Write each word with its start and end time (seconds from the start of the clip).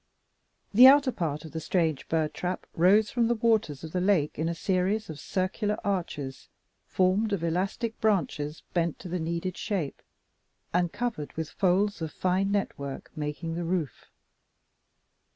The 0.73 0.87
outer 0.87 1.11
part 1.11 1.45
of 1.45 1.51
the 1.51 1.59
strange 1.59 2.09
bird 2.09 2.33
trap 2.33 2.65
rose 2.73 3.11
from 3.11 3.27
the 3.27 3.35
waters 3.35 3.83
of 3.83 3.91
the 3.91 4.01
lake 4.01 4.39
in 4.39 4.49
a 4.49 4.55
series 4.55 5.11
of 5.11 5.19
circular 5.19 5.77
arches, 5.85 6.49
formed 6.87 7.31
of 7.33 7.43
elastic 7.43 8.01
branches 8.01 8.63
bent 8.73 8.97
to 8.97 9.07
the 9.07 9.19
needed 9.19 9.57
shape, 9.57 10.01
and 10.73 10.91
covered 10.91 11.31
with 11.33 11.51
folds 11.51 12.01
of 12.01 12.11
fine 12.11 12.51
network, 12.51 13.11
making 13.15 13.53
the 13.53 13.63
roof. 13.63 14.07